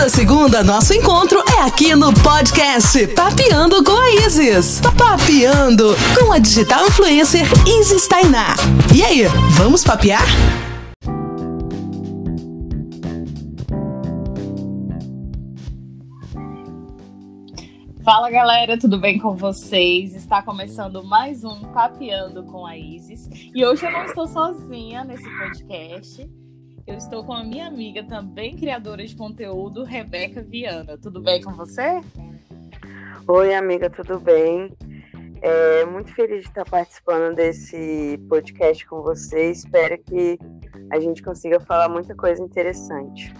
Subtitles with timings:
[0.00, 4.80] Toda segunda, nosso encontro é aqui no podcast Papeando com a Isis.
[4.96, 8.54] Papeando com a digital influencer Isis Tainá.
[8.94, 10.22] E aí, vamos papear?
[18.02, 20.14] Fala galera, tudo bem com vocês?
[20.14, 25.28] Está começando mais um Papeando com a Isis e hoje eu não estou sozinha nesse
[25.28, 26.39] podcast.
[26.90, 30.98] Eu estou com a minha amiga, também criadora de conteúdo, Rebeca Viana.
[30.98, 32.00] Tudo bem com você?
[33.28, 34.76] Oi, amiga, tudo bem?
[35.40, 39.52] É, muito feliz de estar participando desse podcast com você.
[39.52, 40.36] Espero que
[40.90, 43.32] a gente consiga falar muita coisa interessante.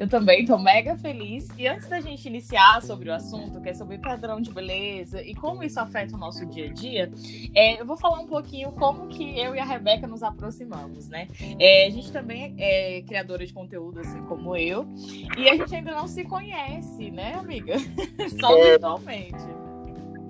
[0.00, 1.46] Eu também estou mega feliz.
[1.58, 5.34] E antes da gente iniciar sobre o assunto, que é sobre padrão de beleza e
[5.34, 7.12] como isso afeta o nosso dia a dia,
[7.54, 11.28] é, eu vou falar um pouquinho como que eu e a Rebeca nos aproximamos, né?
[11.58, 14.88] É, a gente também é criadora de conteúdo, assim como eu,
[15.36, 17.74] e a gente ainda não se conhece, né, amiga?
[18.40, 18.70] Só é.
[18.70, 19.44] virtualmente.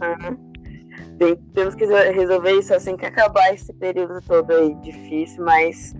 [0.01, 1.37] Uhum.
[1.55, 5.95] temos que resolver isso assim que acabar esse período todo aí difícil, mas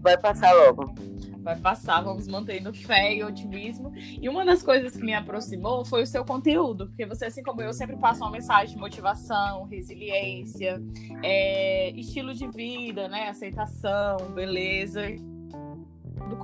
[0.00, 0.94] vai passar logo
[1.42, 3.92] vai passar, vamos mantendo fé e otimismo.
[3.96, 7.62] E uma das coisas que me aproximou foi o seu conteúdo, porque você, assim como
[7.62, 10.82] eu, sempre passa uma mensagem de motivação, resiliência,
[11.22, 13.28] é, estilo de vida, né?
[13.28, 15.02] Aceitação, beleza.
[16.28, 16.36] Do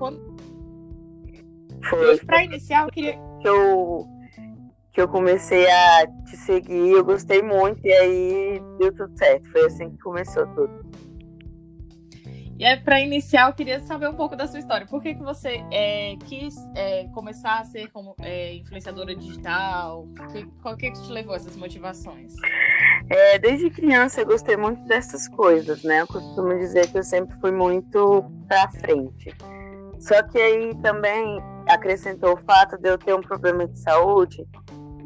[1.89, 2.07] foi.
[2.07, 3.19] Hoje, para iniciar, eu queria.
[3.41, 4.09] Que eu,
[4.93, 9.51] que eu comecei a te seguir, eu gostei muito, e aí deu tudo certo.
[9.51, 10.86] Foi assim que começou tudo.
[12.59, 14.87] E aí, para iniciar, eu queria saber um pouco da sua história.
[14.87, 20.09] Por que, que você é, quis é, começar a ser como é, influenciadora digital?
[20.33, 22.33] Que, qual que, que te levou a essas motivações?
[23.11, 26.01] É, desde criança eu gostei muito dessas coisas, né?
[26.01, 29.37] Eu costumo dizer que eu sempre fui muito para frente.
[29.99, 34.47] Só que aí também acrescentou o fato de eu ter um problema de saúde.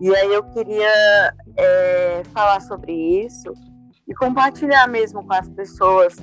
[0.00, 3.52] E aí eu queria é, falar sobre isso
[4.06, 6.16] e compartilhar mesmo com as pessoas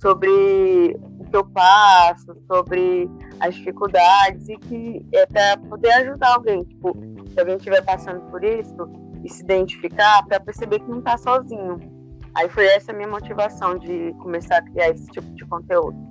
[0.00, 3.08] sobre o que eu passo, sobre
[3.40, 6.64] as dificuldades e que é para poder ajudar alguém.
[6.64, 6.96] Tipo,
[7.32, 8.88] se alguém estiver passando por isso
[9.24, 11.78] e se identificar, para perceber que não está sozinho.
[12.34, 16.07] Aí foi essa minha motivação de começar a criar esse tipo de conteúdo.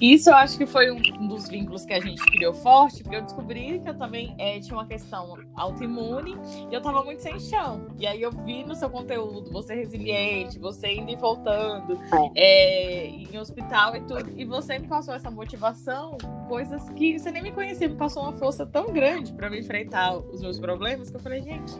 [0.00, 3.22] Isso eu acho que foi um dos vínculos que a gente criou forte, porque eu
[3.22, 6.36] descobri que eu também é, tinha uma questão autoimune
[6.70, 7.88] e eu tava muito sem chão.
[7.98, 12.00] E aí eu vi no seu conteúdo, você resiliente, você indo e voltando,
[12.34, 14.32] é, em hospital e tudo.
[14.36, 16.16] E você me passou essa motivação,
[16.48, 20.16] coisas que você nem me conhecia, me passou uma força tão grande para me enfrentar
[20.16, 21.74] os meus problemas que eu falei, gente,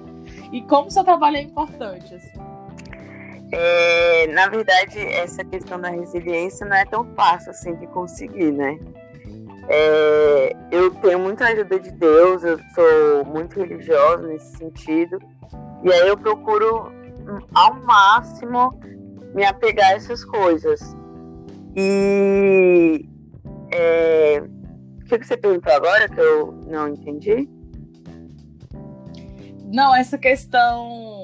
[0.53, 2.50] e como seu trabalho é importante, assim.
[3.53, 8.79] É, na verdade, essa questão da resiliência não é tão fácil assim de conseguir, né?
[9.69, 15.19] É, eu tenho muita ajuda de Deus, eu sou muito religiosa nesse sentido,
[15.85, 16.93] e aí eu procuro
[17.55, 18.79] ao máximo
[19.35, 20.81] me apegar a essas coisas.
[21.77, 23.09] E
[23.73, 24.43] é,
[25.01, 27.49] o que você perguntou agora que eu não entendi?
[29.73, 31.20] Não, essa questão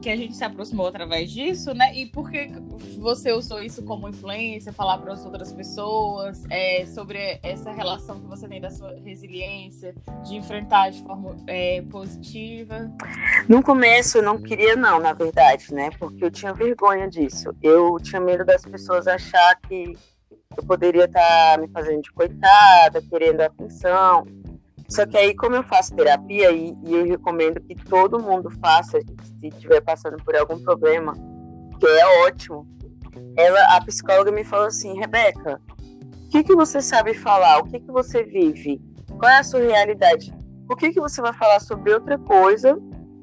[0.00, 1.94] que a gente se aproximou através disso, né?
[1.94, 2.50] E por que
[2.98, 8.26] você usou isso como influência, falar para as outras pessoas é, sobre essa relação que
[8.26, 12.90] você tem da sua resiliência, de enfrentar de forma é, positiva?
[13.48, 15.90] No começo eu não queria não, na verdade, né?
[15.98, 17.54] Porque eu tinha vergonha disso.
[17.62, 19.96] Eu tinha medo das pessoas achar que
[20.56, 24.26] eu poderia estar tá me fazendo de coitada, querendo atenção.
[24.88, 29.00] Só que aí, como eu faço terapia, e, e, eu recomendo que todo mundo faça,
[29.00, 31.12] se estiver passando por algum problema,
[31.80, 32.66] que é ótimo,
[33.36, 35.60] ela, a psicóloga me falou assim, Rebeca,
[36.26, 37.58] o que, que você sabe falar?
[37.58, 38.80] O que, que você vive?
[39.18, 40.32] Qual é a sua realidade?
[40.66, 42.78] Por que, que você vai falar sobre outra coisa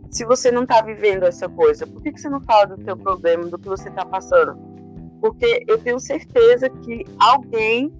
[0.09, 1.85] se você não está vivendo essa coisa?
[1.85, 4.57] Por que, que você não fala do seu problema, do que você está passando?
[5.19, 7.91] Porque eu tenho certeza que alguém,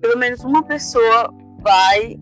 [0.00, 2.18] pelo menos uma pessoa, vai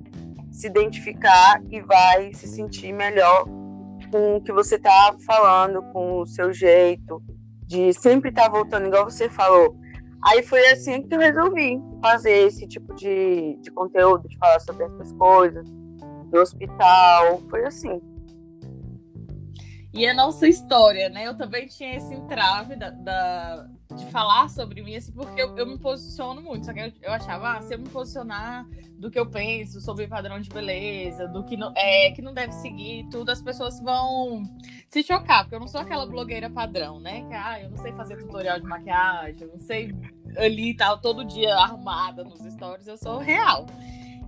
[0.57, 3.45] se identificar e vai se sentir melhor
[4.11, 7.23] com o que você está falando, com o seu jeito,
[7.67, 9.77] de sempre estar tá voltando, igual você falou.
[10.25, 14.85] Aí foi assim que eu resolvi fazer esse tipo de, de conteúdo, de falar sobre
[14.85, 15.69] essas coisas,
[16.31, 18.01] do hospital, foi assim.
[19.93, 21.27] E a nossa história, né?
[21.27, 25.67] Eu também tinha esse entrave da, da de falar sobre mim, assim, porque eu, eu
[25.67, 26.67] me posiciono muito.
[26.67, 28.67] Só que eu, eu, achava, ah, se eu me posicionar
[28.99, 32.53] do que eu penso sobre padrão de beleza, do que não, é, que não deve
[32.53, 34.43] seguir, tudo, as pessoas vão
[34.89, 37.23] se chocar, porque eu não sou aquela blogueira padrão, né?
[37.29, 39.95] Que, ah, eu não sei fazer tutorial de maquiagem, eu não sei
[40.37, 43.67] ali tal, todo dia arrumada nos stories, eu sou real.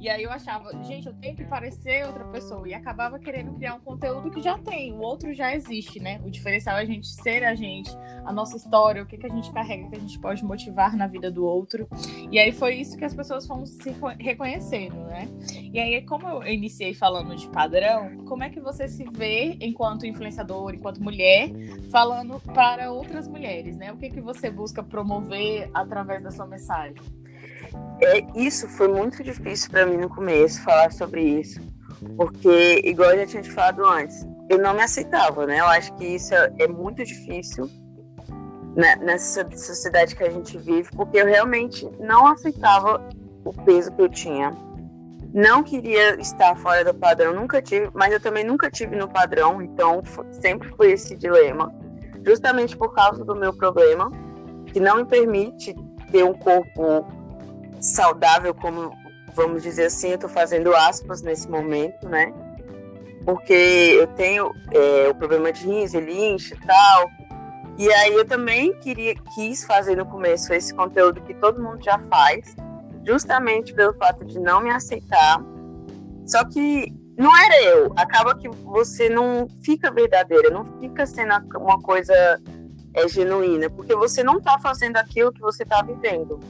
[0.00, 2.68] E aí eu achava, gente, eu tenho que parecer outra pessoa.
[2.68, 6.20] E acabava querendo criar um conteúdo que já tem, o outro já existe, né?
[6.24, 7.90] O diferencial é a gente ser a gente,
[8.24, 11.06] a nossa história, o que, que a gente carrega, que a gente pode motivar na
[11.06, 11.88] vida do outro.
[12.30, 15.28] E aí foi isso que as pessoas foram se reconhecendo, né?
[15.72, 20.06] E aí, como eu iniciei falando de padrão, como é que você se vê enquanto
[20.06, 21.50] influenciador, enquanto mulher,
[21.90, 23.92] falando para outras mulheres, né?
[23.92, 26.96] O que, que você busca promover através da sua mensagem?
[28.00, 31.60] É, isso foi muito difícil para mim no começo, falar sobre isso.
[32.16, 35.58] Porque, igual eu já tinha te falado antes, eu não me aceitava, né?
[35.60, 37.68] Eu acho que isso é, é muito difícil
[38.76, 43.02] né, nessa sociedade que a gente vive, porque eu realmente não aceitava
[43.44, 44.56] o peso que eu tinha.
[45.34, 49.60] Não queria estar fora do padrão, nunca tive, mas eu também nunca tive no padrão,
[49.60, 51.74] então sempre foi esse dilema.
[52.24, 54.10] Justamente por causa do meu problema,
[54.66, 55.74] que não me permite
[56.10, 57.04] ter um corpo
[57.80, 58.92] saudável, como
[59.34, 62.32] vamos dizer assim, eu estou fazendo aspas nesse momento, né?
[63.24, 67.10] Porque eu tenho é, o problema de rins, ele incha e tal.
[67.78, 71.98] E aí eu também queria, quis fazer no começo esse conteúdo que todo mundo já
[72.10, 72.56] faz,
[73.06, 75.40] justamente pelo fato de não me aceitar.
[76.26, 77.92] Só que não era eu.
[77.96, 82.40] Acaba que você não fica verdadeira, não fica sendo uma coisa
[82.94, 86.40] é, genuína, porque você não está fazendo aquilo que você está vivendo.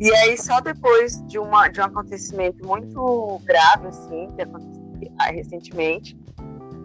[0.00, 4.88] E aí, só depois de, uma, de um acontecimento muito grave, assim, que aconteceu
[5.32, 6.16] recentemente,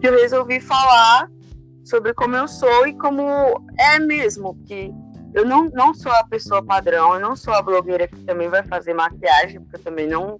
[0.00, 1.30] que eu resolvi falar
[1.84, 3.24] sobre como eu sou e como
[3.78, 4.92] é mesmo, que
[5.32, 8.62] eu não, não sou a pessoa padrão, eu não sou a blogueira que também vai
[8.64, 10.38] fazer maquiagem, porque eu também não,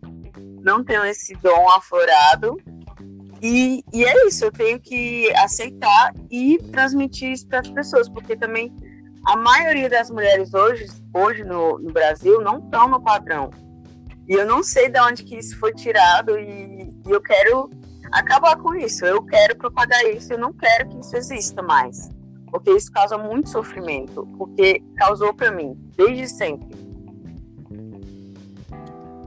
[0.63, 2.57] não tenho esse dom aflorado.
[3.43, 8.37] E, e é isso, eu tenho que aceitar e transmitir isso para as pessoas, porque
[8.37, 8.75] também
[9.25, 13.51] a maioria das mulheres hoje, hoje no, no Brasil não estão no padrão.
[14.29, 17.71] E eu não sei de onde que isso foi tirado e, e, eu quero
[18.13, 19.05] acabar com isso.
[19.05, 22.11] Eu quero propagar isso, eu não quero que isso exista mais.
[22.51, 26.84] Porque isso causa muito sofrimento, porque causou para mim desde sempre.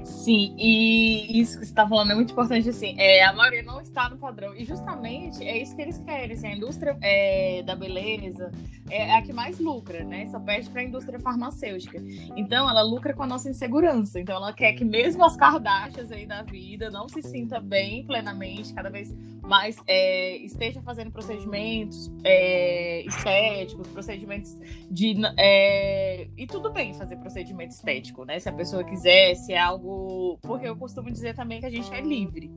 [0.07, 3.81] Sim, e isso que você está falando é muito importante, assim, é, a maioria não
[3.81, 7.75] está no padrão, e justamente é isso que eles querem, assim, a indústria é, da
[7.75, 8.49] beleza
[8.89, 12.01] é a que mais lucra, né, só perde para a indústria farmacêutica,
[12.37, 16.25] então ela lucra com a nossa insegurança, então ela quer que mesmo as Kardashians aí
[16.25, 23.01] da vida não se sinta bem plenamente, cada vez mais é, esteja fazendo procedimentos é,
[23.05, 24.57] estéticos, procedimentos
[24.89, 25.15] de...
[25.37, 29.96] É, e tudo bem fazer procedimento estético, né, se a pessoa quiser, se é algo
[30.41, 32.51] porque eu costumo dizer também que a gente é livre.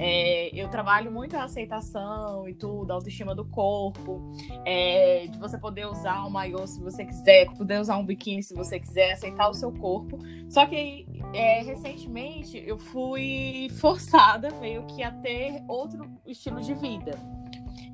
[0.00, 4.32] É, eu trabalho muito a aceitação e tudo, a autoestima do corpo,
[4.64, 8.54] é, de você poder usar um maiô se você quiser, poder usar um biquíni se
[8.54, 10.16] você quiser, aceitar o seu corpo.
[10.48, 11.04] Só que
[11.34, 17.18] é, recentemente eu fui forçada meio que a ter outro estilo de vida.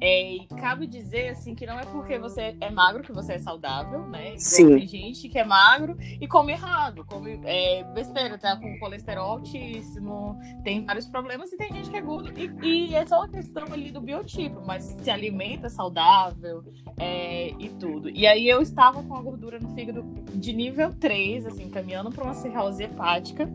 [0.06, 3.38] É, e cabe dizer assim que não é porque você é magro que você é
[3.38, 4.34] saudável, né?
[4.36, 4.76] Sim.
[4.76, 10.38] Tem gente que é magro e come errado, come é, besteira, tá com colesterol altíssimo,
[10.62, 12.30] tem vários problemas e tem gente que é gordo.
[12.38, 16.62] E, e é só uma questão ali do biotipo, mas se alimenta saudável
[16.98, 18.10] é, e tudo.
[18.10, 20.02] E aí eu estava com a gordura no fígado
[20.34, 23.50] de nível 3, assim, caminhando para uma cirrose hepática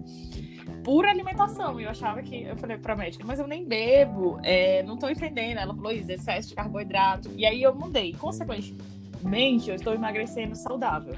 [0.89, 1.79] pura alimentação.
[1.79, 2.41] E eu achava que.
[2.41, 5.59] Eu falei pra médica, mas eu nem bebo, é, não tô entendendo.
[5.59, 7.29] Ela falou, isso, excesso de carboidrato.
[7.37, 8.13] E aí eu mudei.
[8.13, 11.13] Consequentemente, eu estou emagrecendo saudável.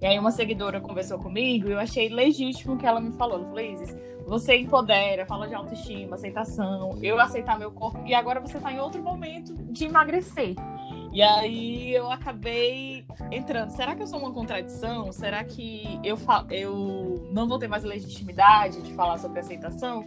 [0.00, 3.38] E aí uma seguidora conversou comigo e eu achei legítimo que ela me falou.
[3.38, 8.40] Ela falou, Isis, você empodera, fala de autoestima, aceitação, eu aceitar meu corpo, e agora
[8.40, 10.54] você está em outro momento de emagrecer.
[11.12, 13.68] E aí eu acabei entrando.
[13.70, 15.12] Será que eu sou uma contradição?
[15.12, 16.16] Será que eu,
[16.50, 20.04] eu não vou ter mais legitimidade de falar sobre aceitação?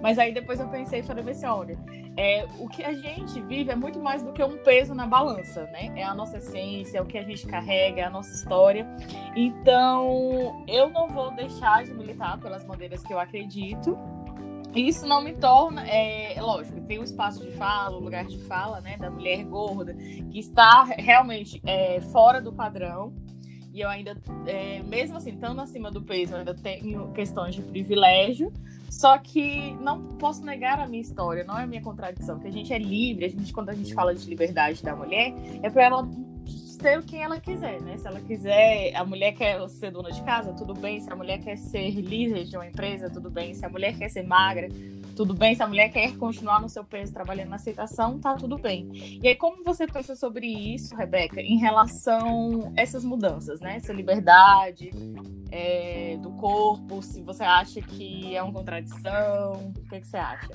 [0.00, 1.76] Mas aí depois eu pensei e falei assim, olha,
[2.16, 5.64] é, o que a gente vive é muito mais do que um peso na balança,
[5.72, 5.92] né?
[5.96, 8.86] É a nossa essência, é o que a gente carrega, é a nossa história.
[9.34, 13.98] Então, eu não vou deixar de militar pelas bandeiras que eu acredito,
[14.80, 18.80] isso não me torna, é, lógico, tem um espaço de fala, um lugar de fala,
[18.80, 23.12] né, da mulher gorda, que está realmente é, fora do padrão.
[23.72, 24.16] E eu ainda,
[24.46, 28.52] é, mesmo assim, estando acima do peso, ainda tenho questões de privilégio.
[28.88, 32.52] Só que não posso negar a minha história, não é a minha contradição, que a
[32.52, 35.82] gente é livre, a gente, quando a gente fala de liberdade da mulher, é para
[35.82, 36.08] ela
[36.84, 37.96] ser quem ela quiser, né?
[37.96, 41.00] Se ela quiser, a mulher quer ser dona de casa, tudo bem.
[41.00, 43.54] Se a mulher quer ser líder de uma empresa, tudo bem.
[43.54, 44.68] Se a mulher quer ser magra,
[45.16, 45.54] tudo bem.
[45.54, 49.18] Se a mulher quer continuar no seu peso trabalhando na aceitação, tá tudo bem.
[49.22, 53.76] E aí, como você pensa sobre isso, Rebeca, em relação a essas mudanças, né?
[53.76, 54.90] Essa liberdade,
[55.50, 60.50] é, do corpo, se você acha que é uma contradição, o que, que você acha?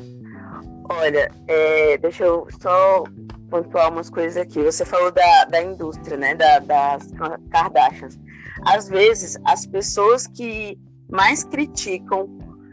[0.89, 3.03] Olha, é, deixa eu só
[3.49, 4.61] pontuar umas coisas aqui.
[4.61, 7.11] Você falou da, da indústria, né, da, das
[7.49, 8.19] Kardashians.
[8.65, 10.77] Às vezes, as pessoas que
[11.09, 12.29] mais criticam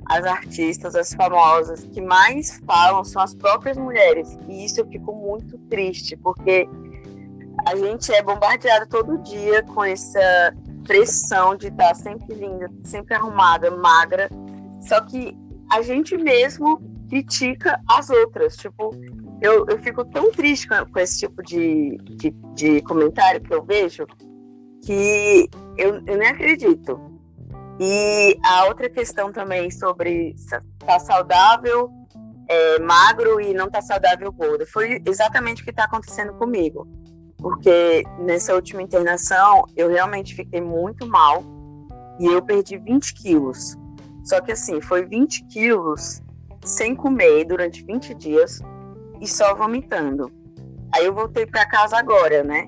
[0.09, 4.37] as artistas, as famosas, que mais falam são as próprias mulheres.
[4.49, 6.69] E isso eu fico muito triste, porque
[7.67, 10.55] a gente é bombardeado todo dia com essa
[10.85, 14.31] pressão de estar sempre linda, sempre arrumada, magra.
[14.81, 15.37] Só que
[15.73, 18.57] a gente mesmo critica as outras.
[18.57, 18.91] Tipo,
[19.41, 23.63] eu, eu fico tão triste com, com esse tipo de, de, de, comentário que eu
[23.63, 24.07] vejo
[24.85, 27.01] que eu, eu nem acredito.
[27.79, 31.91] E a outra questão também sobre estar tá saudável,
[32.49, 34.65] é, magro e não estar tá saudável gordo.
[34.67, 36.89] Foi exatamente o que está acontecendo comigo
[37.39, 41.45] porque nessa última internação eu realmente fiquei muito mal
[42.19, 43.77] e eu perdi 20 quilos.
[44.25, 46.23] Só que assim, foi 20 quilos
[46.65, 48.61] sem comer durante 20 dias
[49.21, 50.31] e só vomitando.
[50.95, 52.67] Aí eu voltei para casa agora, né?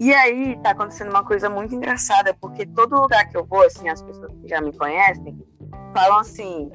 [0.00, 3.88] E aí tá acontecendo uma coisa muito engraçada, porque todo lugar que eu vou, assim,
[3.88, 5.38] as pessoas que já me conhecem
[5.92, 6.70] falam assim: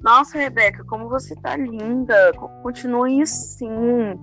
[0.00, 4.14] Nossa, Rebeca, como você tá linda, continue assim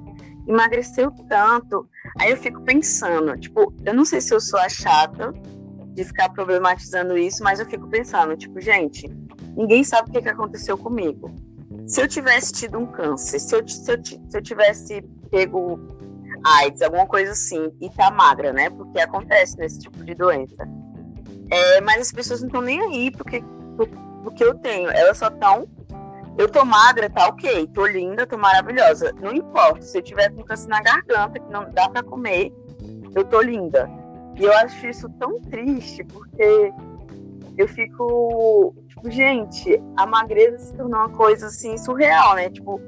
[0.47, 1.87] emagreceu tanto.
[2.19, 5.33] Aí eu fico pensando, tipo, eu não sei se eu sou a chata
[5.93, 9.07] de ficar problematizando isso, mas eu fico pensando, tipo, gente,
[9.55, 11.33] ninguém sabe o que, que aconteceu comigo.
[11.87, 15.01] Se eu tivesse tido um câncer, se eu, se eu, se eu tivesse
[15.31, 15.79] pego
[16.43, 18.69] AIDS, alguma coisa assim, e tá magra, né?
[18.69, 20.67] Porque acontece nesse tipo de doença.
[21.49, 23.41] É, mas as pessoas não estão nem aí porque,
[24.23, 24.89] porque eu tenho.
[24.89, 25.67] Elas só estão
[26.37, 29.11] eu tô magra, tá ok, tô linda, tô maravilhosa.
[29.19, 32.53] Não importa, se eu tiver com câncer na garganta, que não dá para comer,
[33.15, 33.89] eu tô linda.
[34.35, 36.71] E eu acho isso tão triste, porque
[37.57, 42.49] eu fico, tipo, gente, a magreza se tornou uma coisa assim surreal, né?
[42.49, 42.81] Tipo,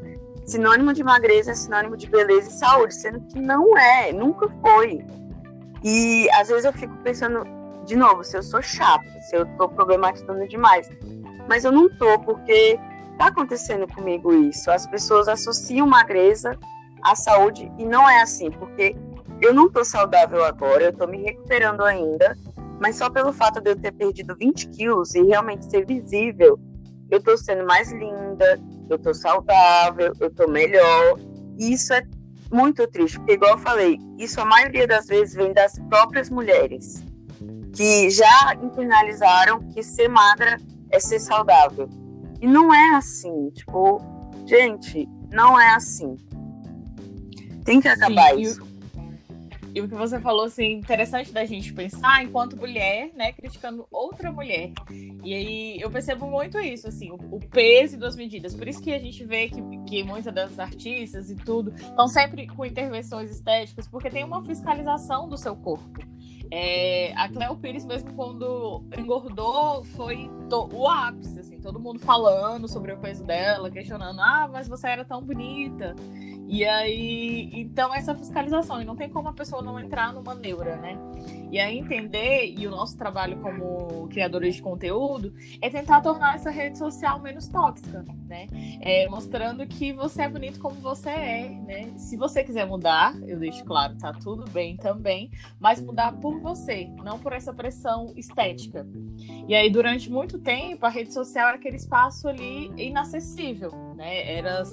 [0.45, 5.05] sinônimo de magreza é sinônimo de beleza e saúde, sendo que não é, nunca foi.
[5.83, 7.43] E às vezes eu fico pensando,
[7.85, 10.89] de novo, se eu sou chata, se eu tô problematizando demais.
[11.47, 12.79] Mas eu não tô, porque
[13.11, 14.69] está acontecendo comigo isso.
[14.69, 16.57] As pessoas associam magreza
[17.03, 18.95] à saúde e não é assim, porque
[19.41, 22.37] eu não estou saudável agora, eu estou me recuperando ainda,
[22.79, 26.59] mas só pelo fato de eu ter perdido 20 quilos e realmente ser visível,
[27.11, 28.59] eu estou sendo mais linda,
[28.89, 31.19] eu estou saudável, eu estou melhor.
[31.57, 32.03] E isso é
[32.51, 37.03] muito triste, porque, igual eu falei, isso a maioria das vezes vem das próprias mulheres,
[37.73, 40.57] que já internalizaram que ser magra
[40.91, 41.87] é ser saudável.
[42.41, 44.01] E não é assim, tipo,
[44.45, 46.15] gente, não é assim.
[47.65, 48.68] Tem que acabar Sim, isso.
[49.73, 54.31] E, o que você falou, assim, interessante da gente pensar enquanto mulher, né, criticando outra
[54.31, 54.71] mulher.
[55.23, 58.55] E aí eu percebo muito isso, assim, o, o peso das medidas.
[58.55, 62.47] Por isso que a gente vê que, que muitas das artistas e tudo estão sempre
[62.47, 65.99] com intervenções estéticas, porque tem uma fiscalização do seu corpo.
[66.51, 72.91] É, a Cleo Pires, mesmo quando engordou, foi o ápice, assim, todo mundo falando sobre
[72.91, 75.95] o peso dela, questionando, ah, mas você era tão bonita.
[76.51, 80.77] E aí, então essa fiscalização, e não tem como a pessoa não entrar numa neura,
[80.77, 80.97] né?
[81.51, 86.49] E aí entender, e o nosso trabalho como criadores de conteúdo, é tentar tornar essa
[86.49, 88.47] rede social menos tóxica, né?
[88.81, 91.93] É, mostrando que você é bonito como você é, né?
[91.97, 95.29] Se você quiser mudar, eu deixo claro, tá tudo bem também,
[95.59, 98.87] mas mudar por você, não por essa pressão estética.
[99.47, 104.37] E aí, durante muito tempo, a rede social era aquele espaço ali inacessível, né?
[104.37, 104.63] Era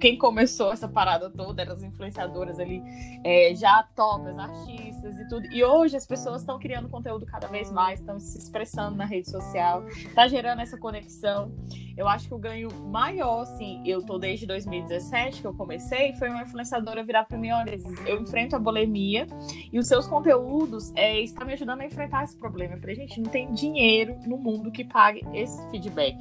[0.00, 2.82] quem começou essa parada toda, eram as influenciadoras ali,
[3.22, 5.46] é, já top, as artistas e tudo.
[5.52, 9.30] E hoje as pessoas estão criando conteúdo cada vez mais, estão se expressando na rede
[9.30, 11.52] social, tá gerando essa conexão.
[11.96, 16.30] Eu acho que o ganho maior, assim, eu tô desde 2017 que eu comecei, foi
[16.30, 17.76] uma influenciadora virar para mim, olha,
[18.06, 19.26] eu enfrento a bulimia
[19.72, 22.74] e os seus conteúdos é, estão me ajudando a enfrentar esse problema.
[22.74, 26.16] Eu falei, gente, não tem dinheiro no mundo que pague esse feedback.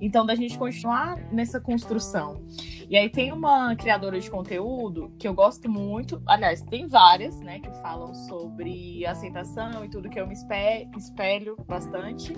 [0.00, 2.40] Então, da gente continuar nessa construção.
[2.88, 7.60] E aí tem uma criadora de conteúdo que eu gosto muito, aliás, tem várias, né,
[7.60, 12.34] que falam sobre aceitação e tudo que eu me espelho bastante.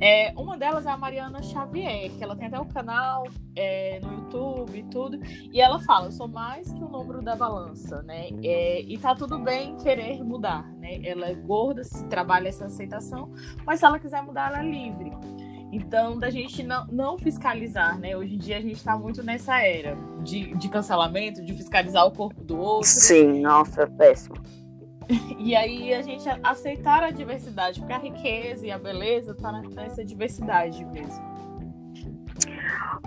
[0.00, 4.00] É, uma delas é a Mariana Xavier, que ela tem até o um canal é,
[4.00, 8.02] no YouTube e tudo, e ela fala: eu sou mais que o número da balança,
[8.02, 8.30] né?
[8.42, 11.00] É, e tá tudo bem querer mudar, né?
[11.04, 13.32] Ela é gorda, trabalha essa aceitação,
[13.64, 15.12] mas se ela quiser mudar, ela é livre.
[15.74, 18.16] Então, da gente não, não fiscalizar, né?
[18.16, 22.12] Hoje em dia a gente está muito nessa era de, de cancelamento, de fiscalizar o
[22.12, 22.88] corpo do outro.
[22.88, 24.36] Sim, nossa, péssimo.
[25.38, 30.02] E aí a gente aceitar a diversidade, porque a riqueza e a beleza tá nessa
[30.02, 31.22] diversidade mesmo.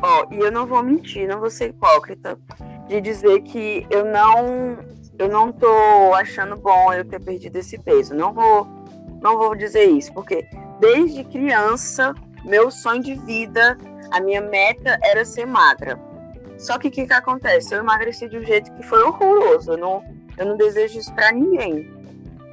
[0.03, 2.37] Ó, oh, e eu não vou mentir, não vou ser hipócrita
[2.87, 4.77] de dizer que eu não
[5.17, 8.13] eu não tô achando bom eu ter perdido esse peso.
[8.13, 8.67] Não vou
[9.19, 10.47] não vou dizer isso, porque
[10.79, 12.13] desde criança,
[12.47, 13.77] meu sonho de vida,
[14.11, 15.99] a minha meta era ser magra.
[16.57, 17.75] Só que o que, que acontece?
[17.75, 19.73] Eu emagreci de um jeito que foi horroroso.
[19.73, 20.03] Eu não,
[20.37, 21.91] eu não desejo isso para ninguém.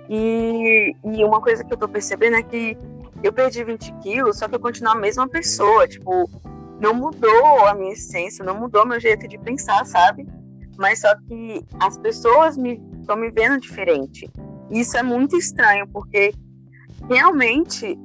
[0.08, 2.76] E, e uma coisa que eu tô percebendo é que
[3.22, 5.88] eu perdi 20 quilos, só que eu continuo a mesma pessoa.
[5.88, 6.28] Tipo,
[6.80, 10.26] não mudou a minha essência, não mudou meu jeito de pensar, sabe?
[10.76, 14.28] Mas só que as pessoas me estão me vendo diferente.
[14.70, 16.34] Isso é muito estranho, porque
[17.08, 17.98] realmente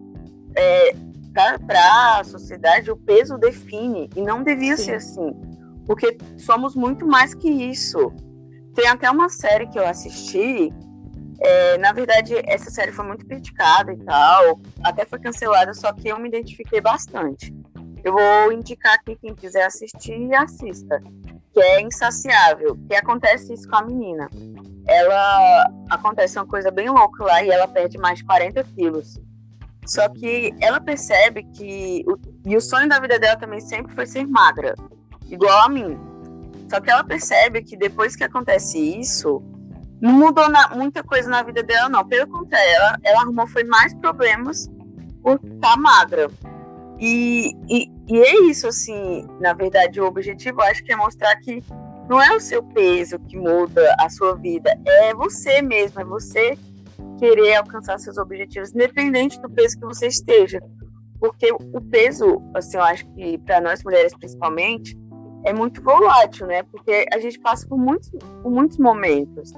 [0.55, 0.95] é,
[1.33, 4.83] para a sociedade o peso define e não devia Sim.
[4.83, 5.33] ser assim,
[5.85, 8.11] porque somos muito mais que isso.
[8.75, 10.71] Tem até uma série que eu assisti
[11.41, 16.09] é, na verdade, essa série foi muito criticada e tal, até foi cancelada, só que
[16.09, 17.53] eu me identifiquei bastante.
[18.03, 21.01] Eu vou indicar aqui quem quiser assistir, assista.
[21.53, 22.77] Que é insaciável.
[22.87, 24.29] Que acontece isso com a menina.
[24.87, 29.19] Ela acontece uma coisa bem louca lá e ela perde mais de 40 quilos.
[29.85, 32.03] Só que ela percebe que.
[32.07, 34.75] O, e o sonho da vida dela também sempre foi ser magra,
[35.29, 35.97] igual a mim.
[36.69, 39.41] Só que ela percebe que depois que acontece isso,
[39.99, 42.07] não mudou na, muita coisa na vida dela, não.
[42.07, 44.69] Pelo contrário, ela, ela arrumou foi mais problemas
[45.23, 46.29] por estar tá magra.
[46.99, 51.63] E, e, e, é isso, assim, na verdade, o objetivo, acho que é mostrar que
[52.09, 56.57] não é o seu peso que muda a sua vida, é você mesmo, é você
[57.19, 60.59] querer alcançar seus objetivos, independente do peso que você esteja.
[61.19, 64.97] Porque o peso, assim, eu acho que para nós mulheres principalmente,
[65.45, 66.63] é muito volátil, né?
[66.63, 68.09] Porque a gente passa por muitos,
[68.41, 69.51] por muitos momentos.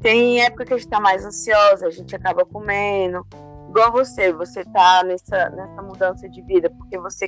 [0.00, 3.26] Tem época que a gente tá mais ansiosa, a gente acaba comendo.
[3.68, 7.26] Igual você, você tá nessa, nessa mudança de vida porque você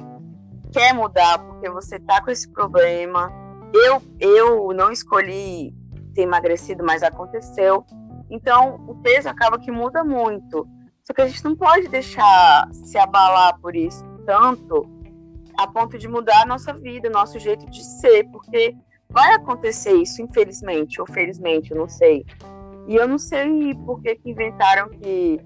[0.72, 3.32] quer mudar, porque você tá com esse problema.
[3.72, 5.74] Eu, eu não escolhi
[6.14, 7.84] ter emagrecido, mas aconteceu.
[8.34, 10.66] Então, o peso acaba que muda muito.
[11.04, 14.90] Só que a gente não pode deixar se abalar por isso tanto
[15.56, 18.74] a ponto de mudar a nossa vida, nosso jeito de ser, porque
[19.08, 22.26] vai acontecer isso, infelizmente ou felizmente, eu não sei.
[22.88, 25.40] E eu não sei por que, inventaram que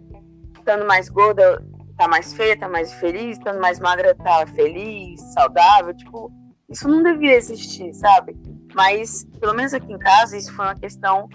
[0.56, 1.62] estando mais gorda
[1.98, 5.94] tá mais feia, tá mais feliz, estando mais magra tá feliz, saudável.
[5.94, 6.32] Tipo,
[6.70, 8.34] isso não devia existir, sabe?
[8.74, 11.28] Mas, pelo menos aqui em casa, isso foi uma questão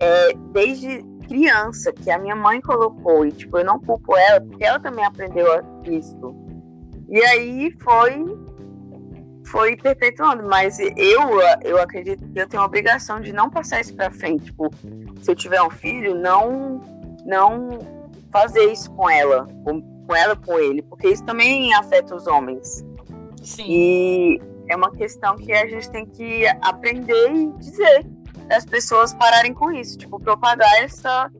[0.00, 3.24] é, desde criança que a minha mãe colocou.
[3.24, 5.46] E, tipo, eu não culpo ela, porque ela também aprendeu
[5.84, 6.34] isso.
[7.08, 8.24] E aí foi
[9.46, 13.94] foi perpetuando, mas eu, eu acredito que eu tenho a obrigação de não passar isso
[13.96, 14.44] para frente.
[14.44, 14.70] Tipo,
[15.22, 16.80] se eu tiver um filho, não,
[17.26, 17.80] não
[18.30, 22.84] fazer isso com ela, com, com ela, com ele, porque isso também afeta os homens.
[23.42, 23.64] Sim.
[23.66, 28.06] E é uma questão que a gente tem que aprender e dizer
[28.50, 31.30] as pessoas pararem com isso, tipo, propagar essa,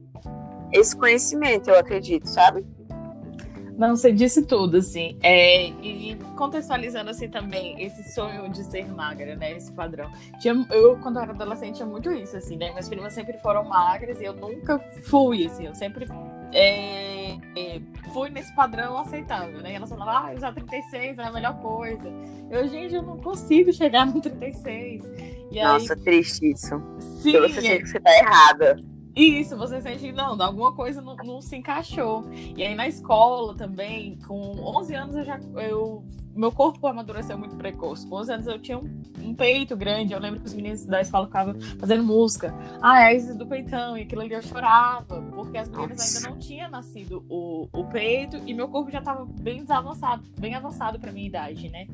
[0.73, 2.64] esse conhecimento, eu acredito, sabe?
[3.81, 5.16] Não, você disse tudo, assim.
[5.23, 9.57] É, e contextualizando, assim, também, esse sonho de ser magra, né?
[9.57, 10.11] Esse padrão.
[10.38, 12.68] Tinha, eu, quando eu era adolescente, tinha muito isso, assim, né?
[12.73, 15.64] Minhas primas sempre foram magras e eu nunca fui, assim.
[15.64, 16.07] Eu sempre
[16.53, 17.81] é, é,
[18.12, 19.73] fui nesse padrão aceitável, né?
[19.73, 22.12] E elas falavam, ah, usar 36 é a melhor coisa.
[22.51, 25.05] Eu, gente, eu não consigo chegar no 36.
[25.51, 26.01] E Nossa, aí...
[26.01, 26.81] triste isso.
[26.99, 27.33] Sim.
[27.33, 28.77] Porque você sente que você tá errada.
[29.14, 32.25] Isso, você sente que não, alguma coisa não, não, se encaixou.
[32.33, 37.56] E aí na escola também, com 11 anos eu já eu meu corpo amadureceu muito
[37.56, 38.06] precoce.
[38.06, 40.12] Com 11 anos eu tinha um, um, peito grande.
[40.12, 42.54] Eu lembro que os meninos da escola ficavam fazendo música.
[42.80, 43.96] Ah, é a Isis do peitão.
[43.96, 45.20] E aquilo ali eu chorava.
[45.34, 46.18] Porque as meninas Nossa.
[46.18, 48.36] ainda não tinham nascido o, o peito.
[48.46, 51.86] E meu corpo já estava bem avançado, bem avançado para minha idade, né?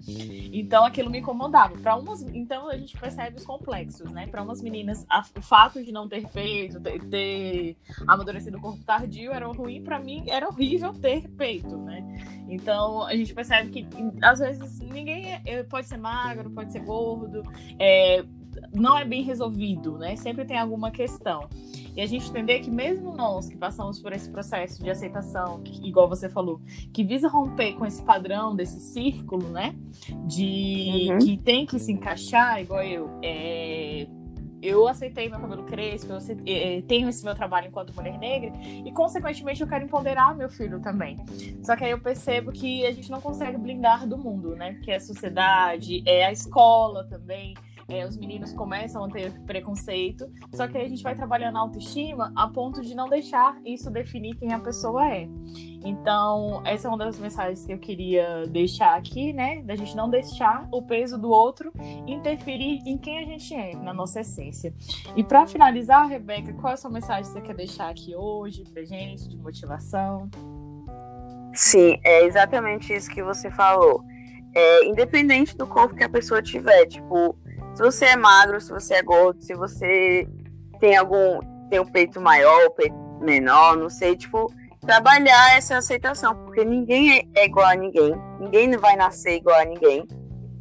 [0.53, 1.77] Então aquilo me incomodava.
[1.79, 4.27] Para umas, então a gente percebe os complexos, né?
[4.27, 8.85] Para umas meninas, a, o fato de não ter peito, ter, ter amadurecido o corpo
[8.85, 9.83] tardio era ruim.
[9.83, 12.05] Para mim era horrível ter peito, né?
[12.49, 13.87] Então a gente percebe que
[14.27, 17.43] às vezes ninguém é, é, pode ser magro, pode ser gordo,
[17.79, 18.25] é,
[18.73, 20.17] não é bem resolvido, né?
[20.17, 21.49] Sempre tem alguma questão.
[21.95, 25.87] E a gente entender que mesmo nós que passamos por esse processo de aceitação, que,
[25.87, 26.61] igual você falou,
[26.93, 29.75] que visa romper com esse padrão desse círculo, né?
[30.27, 31.19] De uhum.
[31.19, 34.07] que tem que se encaixar, igual eu, é,
[34.63, 38.53] eu aceitei meu cabelo crespo, eu aceitei, eh, tenho esse meu trabalho enquanto mulher negra
[38.63, 41.19] e, consequentemente, eu quero empoderar meu filho também.
[41.63, 44.75] Só que aí eu percebo que a gente não consegue blindar do mundo, né?
[44.83, 47.55] Que é a sociedade, é a escola também.
[47.89, 51.61] É, os meninos começam a ter preconceito, só que aí a gente vai trabalhando a
[51.61, 55.29] autoestima a ponto de não deixar isso definir quem a pessoa é.
[55.85, 59.63] Então, essa é uma das mensagens que eu queria deixar aqui, né?
[59.63, 61.73] Da gente não deixar o peso do outro
[62.07, 64.75] interferir em quem a gente é, na nossa essência.
[65.15, 68.65] E para finalizar, Rebeca, qual é a sua mensagem que você quer deixar aqui hoje
[68.65, 70.29] pra gente, de motivação?
[71.55, 74.03] Sim, é exatamente isso que você falou.
[74.55, 77.37] É, independente do corpo que a pessoa tiver, tipo,
[77.77, 80.27] se você é magro, se você é gordo, se você
[80.81, 86.35] tem algum tem um peito maior, um peito menor, não sei, tipo, trabalhar essa aceitação,
[86.45, 90.07] porque ninguém é, é igual a ninguém, ninguém vai nascer igual a ninguém.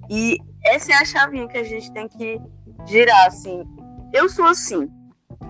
[0.10, 2.40] E essa é a chavinha que a gente tem que
[2.86, 3.64] girar, assim.
[4.12, 4.90] Eu sou assim.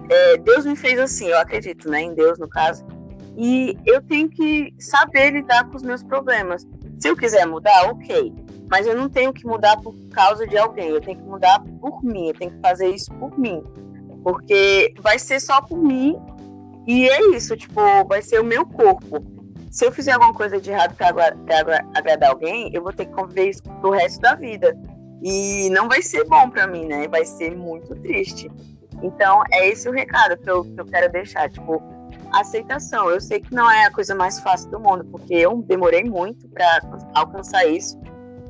[0.10, 2.02] É, Deus me fez assim, eu acredito, né?
[2.02, 2.86] Em Deus, no caso.
[3.38, 6.68] E eu tenho que saber lidar com os meus problemas.
[7.00, 8.34] Se eu quiser mudar, ok.
[8.70, 10.90] Mas eu não tenho que mudar por causa de alguém.
[10.90, 12.28] Eu tenho que mudar por mim.
[12.28, 13.64] Eu tenho que fazer isso por mim.
[14.24, 16.18] Porque vai ser só por mim.
[16.88, 19.24] E é isso, tipo, vai ser o meu corpo.
[19.72, 21.10] Se eu fizer alguma coisa de errado para
[21.94, 24.78] agradar alguém, eu vou ter que conviver isso pro resto da vida.
[25.22, 27.08] E não vai ser bom para mim, né?
[27.08, 28.50] Vai ser muito triste.
[29.02, 31.50] Então, é esse o recado que eu, que eu quero deixar.
[31.50, 31.82] Tipo,
[32.32, 33.10] aceitação.
[33.10, 36.48] Eu sei que não é a coisa mais fácil do mundo, porque eu demorei muito
[36.50, 36.82] para
[37.14, 38.00] alcançar isso.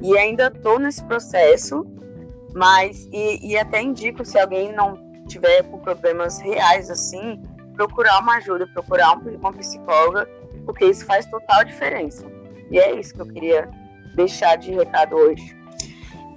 [0.02, 1.86] E ainda estou nesse processo,
[2.54, 7.42] mas e, e, até indico se alguém não tiver com problemas reais assim,
[7.76, 10.30] procurar uma ajuda, procurar um, uma psicóloga,
[10.66, 12.26] porque isso faz total diferença.
[12.70, 13.70] E é isso que eu queria
[14.16, 15.56] deixar de recado hoje.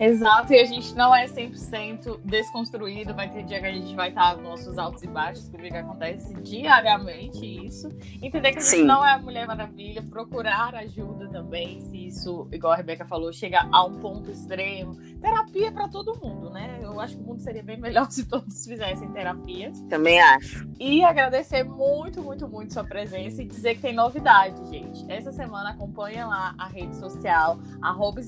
[0.00, 4.10] Exato, e a gente não é 100% desconstruído, vai ter dia que a gente vai
[4.10, 7.88] estar nos nossos altos e baixos, que acontece diariamente isso.
[8.22, 8.84] Entender que a gente Sim.
[8.84, 13.68] não é a Mulher Maravilha, procurar ajuda também, se isso, igual a Rebeca falou, chega
[13.72, 14.94] a um ponto extremo.
[15.20, 16.78] Terapia para todo mundo, né?
[16.80, 19.80] Eu acho que o mundo seria bem melhor se todos fizessem terapias.
[19.82, 20.68] Também acho.
[20.78, 25.04] E agradecer muito, muito, muito sua presença e dizer que tem novidade, gente.
[25.10, 28.20] Essa semana acompanha lá a rede social, arroba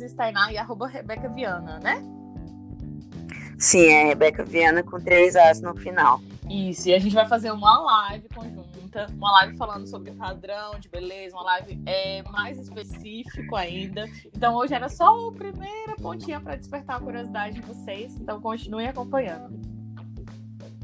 [0.50, 2.02] e arroba Rebeca Viana Viana, né?
[3.58, 6.20] Sim, é Rebeca Viana com três As no final.
[6.48, 10.88] Isso, e a gente vai fazer uma live conjunta, uma live falando sobre padrão de
[10.88, 14.08] beleza, uma live é, mais específico ainda.
[14.34, 18.88] Então hoje era só a primeira pontinha para despertar a curiosidade de vocês, então continuem
[18.88, 19.60] acompanhando.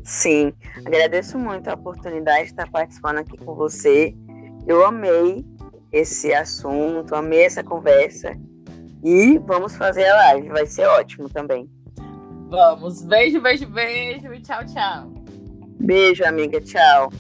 [0.05, 0.53] Sim,
[0.85, 4.15] agradeço muito a oportunidade de estar participando aqui com você.
[4.65, 5.45] Eu amei
[5.91, 8.39] esse assunto, amei essa conversa
[9.05, 11.69] e vamos fazer a live, vai ser ótimo também.
[12.49, 13.03] Vamos.
[13.03, 15.11] Beijo, beijo, beijo e tchau, tchau.
[15.81, 16.61] Beijo, amiga.
[16.61, 17.11] Tchau.